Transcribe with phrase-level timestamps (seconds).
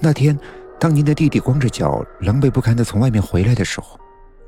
[0.00, 0.38] 那天，
[0.78, 3.98] 当您的弟弟光着脚、狼狈不堪的从外面回来的时候，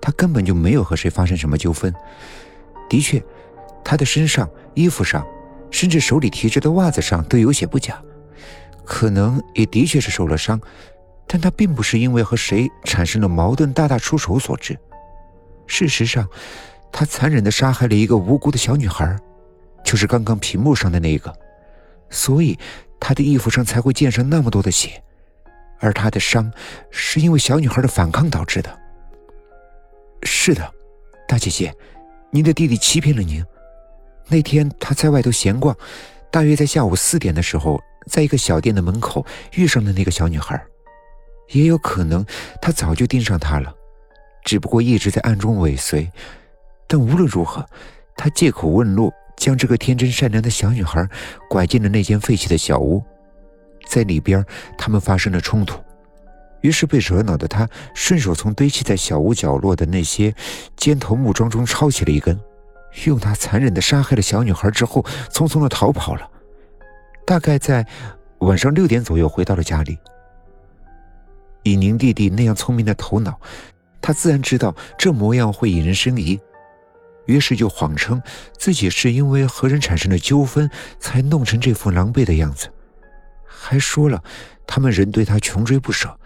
[0.01, 1.93] 他根本就没有和谁发生什么纠纷。
[2.89, 3.23] 的确，
[3.85, 5.27] 他的身上、衣服上，
[5.71, 8.01] 甚至手里提着的袜子上都有血不假，
[8.85, 10.61] 可能也的确是受了伤，
[11.27, 14.79] 但他并不是因为和谁产生了矛盾大打出手所致。
[15.67, 16.29] 事实上，
[16.93, 19.17] 他残忍的杀害了一个无辜的小女孩，
[19.85, 21.33] 就是刚刚屏幕上的那个，
[22.09, 22.57] 所以
[23.01, 25.03] 他的衣服上才会溅上那么多的血，
[25.81, 26.53] 而他的伤
[26.91, 28.79] 是因为小女孩的反抗导致的。
[30.23, 30.71] 是的，
[31.27, 31.75] 大姐姐。
[32.31, 33.45] 您的弟弟欺骗了您。
[34.29, 35.77] 那天他在外头闲逛，
[36.31, 40.63] 大约在下午四点的时候，在一个小店的门口遇上了那个小女孩。
[41.49, 42.25] 也有可能
[42.63, 43.75] 他早就盯上她了，
[44.45, 46.09] 只不过一直在暗中尾随。
[46.87, 47.67] 但无论如何，
[48.17, 51.05] 他借口问路，将这个天真善良的小女孩
[51.49, 53.03] 拐进了那间废弃的小屋，
[53.89, 54.45] 在里边
[54.77, 55.81] 他们发生了冲突。
[56.61, 60.35] 于是被惹恼的他，顺手从堆砌在小屋角落的那些
[60.77, 62.39] 尖头木桩中抄起了一根，
[63.07, 66.29] 用它残忍地杀害了小女孩之后，匆匆地逃跑了。
[67.25, 67.87] 大概在
[68.41, 69.97] 晚上六点左右回到了家里。
[71.63, 73.41] 以宁弟弟那样聪明的头脑，
[74.03, 76.39] 他自然知道这模样会引人生疑，
[77.27, 78.21] 于是就谎称
[78.59, 82.69] 自己是因为和人产生了纠纷，才弄成这副狼狈的样子，
[83.61, 84.23] 还说了
[84.67, 86.17] 他们人对他穷追不舍。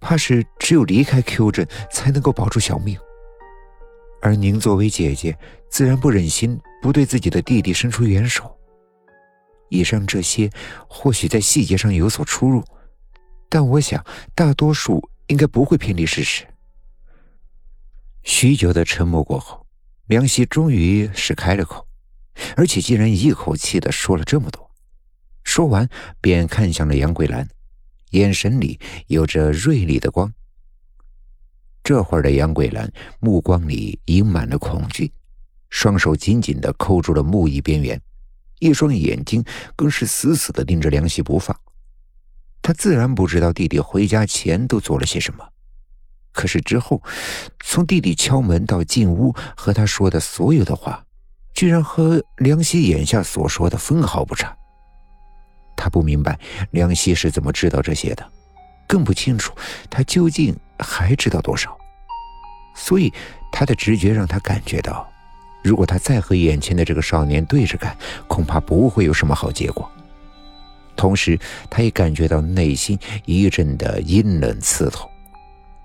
[0.00, 2.98] 怕是只有离开 Q 镇才能够保住小命，
[4.22, 5.36] 而您作为姐姐，
[5.70, 8.56] 自然不忍心不对自己的弟弟伸出援手。
[9.68, 10.50] 以上这些
[10.88, 12.64] 或许在细节上有所出入，
[13.48, 16.44] 但我想大多数应该不会偏离事实。
[18.22, 19.66] 许久的沉默过后，
[20.06, 21.86] 梁希终于是开了口，
[22.56, 24.67] 而且竟然一口气的说了这么多。
[25.58, 25.88] 说完，
[26.20, 27.44] 便看向了杨桂兰。
[28.10, 28.78] 眼神里
[29.08, 30.32] 有着锐利的光。
[31.82, 35.12] 这会儿的杨桂兰目光里盈满了恐惧，
[35.68, 38.00] 双手紧紧的扣住了木椅边缘，
[38.60, 41.58] 一双眼睛更是死死的盯着梁希不放。
[42.62, 45.44] 他自然不知道弟弟回家前都做了些什么，
[46.30, 47.02] 可是之后，
[47.64, 51.04] 从弟弟敲门到进屋和他说的所有的话，
[51.52, 54.56] 居然和梁希眼下所说的分毫不差。
[55.78, 56.36] 他不明白
[56.72, 58.26] 梁希是怎么知道这些的，
[58.88, 59.54] 更不清楚
[59.88, 61.74] 他究竟还知道多少。
[62.74, 63.12] 所以
[63.52, 65.08] 他的直觉让他感觉到，
[65.62, 67.96] 如果他再和眼前的这个少年对着干，
[68.26, 69.90] 恐怕不会有什么好结果。
[70.96, 71.38] 同时，
[71.70, 75.08] 他也感觉到内心一阵的阴冷刺痛。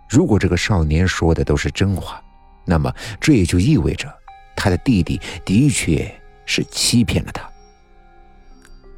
[0.09, 2.19] 如果这个少年说的都是真话，
[2.65, 4.11] 那么这也就意味着
[4.55, 6.11] 他的弟弟的确
[6.45, 7.47] 是欺骗了他。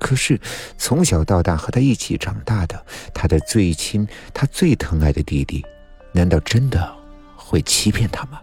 [0.05, 0.39] 可是，
[0.77, 5.65] 从小到大和他一起长大的他的最亲、他最疼爱的弟弟，
[6.11, 6.95] 难道真的
[7.35, 8.39] 会欺骗他吗？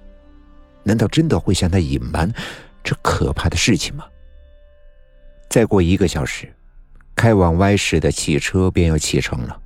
[0.82, 2.28] 难道真的会向他隐瞒
[2.82, 4.04] 这可怕的事情吗？
[5.48, 6.52] 再过一个小时，
[7.14, 9.56] 开往 Y 市的汽车便要启程了。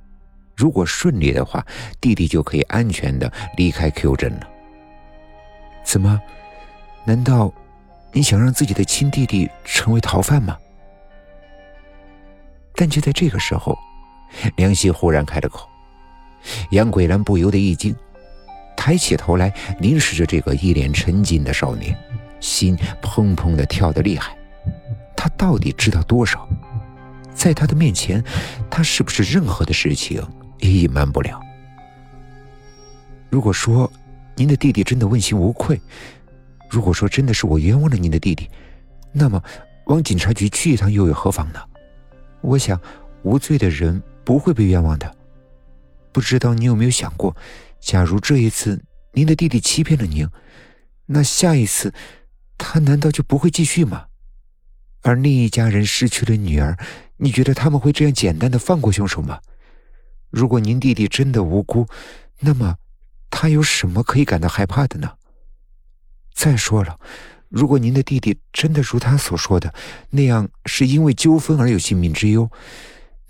[0.55, 1.65] 如果顺利的话，
[1.99, 4.47] 弟弟就可以安全的离开 Q 镇了。
[5.83, 6.21] 怎么？
[7.05, 7.51] 难道
[8.13, 10.55] 你想让自己的亲弟弟成为逃犯吗？
[12.77, 13.75] 但就在这个时候，
[14.55, 15.67] 梁希忽然开了口，
[16.69, 17.93] 杨桂兰不由得一惊，
[18.77, 21.97] 抬起头来凝视着这个一脸沉静的少年，
[22.39, 24.37] 心砰砰的跳得厉害。
[25.15, 26.47] 他到底知道多少？
[27.33, 28.23] 在他的面前，
[28.69, 30.23] 他是不是任何的事情
[30.59, 31.41] 也隐瞒不了？
[33.31, 33.91] 如果说
[34.35, 35.81] 您的弟弟真的问心无愧，
[36.69, 38.47] 如果说真的是我冤枉了您的弟弟，
[39.11, 39.41] 那么
[39.85, 41.59] 往警察局去一趟又有何妨呢？
[42.41, 42.79] 我想，
[43.23, 45.15] 无罪的人不会被冤枉的。
[46.11, 47.35] 不知道你有没有想过，
[47.79, 48.81] 假如这一次
[49.13, 50.27] 您的弟弟欺骗了您，
[51.05, 51.93] 那下一次
[52.57, 54.07] 他难道就不会继续吗？
[55.01, 56.77] 而另一家人失去了女儿，
[57.17, 59.39] 你觉得他们会这样简单的放过凶手吗？
[60.29, 61.87] 如果您弟弟真的无辜，
[62.39, 62.77] 那么
[63.29, 65.13] 他有什么可以感到害怕的呢？
[66.33, 66.99] 再说了。
[67.49, 69.73] 如果您的弟弟真的如他所说的
[70.09, 72.49] 那样是因为纠纷而有性命之忧，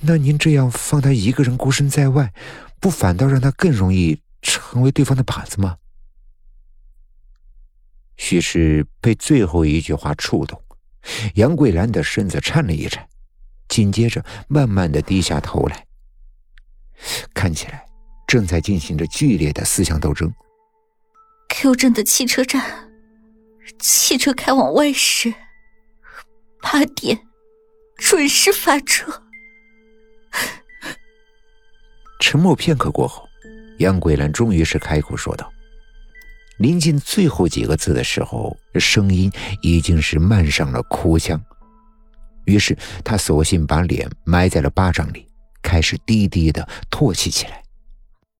[0.01, 2.33] 那您这样放他一个人孤身在外，
[2.79, 5.77] 不反倒让他更容易成为对方的靶子吗？
[8.15, 10.59] 许是被最后一句话触动，
[11.35, 13.07] 杨桂兰的身子颤了一颤，
[13.67, 15.85] 紧接着慢慢的低下头来，
[17.35, 17.85] 看起来
[18.25, 20.33] 正在进行着剧烈的思想斗争。
[21.49, 22.86] Q 镇的汽车站。
[23.79, 25.33] 汽车开往外市，
[26.61, 27.19] 八点
[27.97, 29.23] 准时发车。
[32.19, 33.27] 沉默片刻过后，
[33.79, 35.51] 杨桂兰终于是开口说道
[36.57, 39.31] ：“临近最后几个字的时候，声音
[39.61, 41.41] 已经是漫上了哭腔。
[42.45, 45.27] 于是他索性把脸埋在了巴掌里，
[45.61, 47.63] 开始低低的唾弃起来。”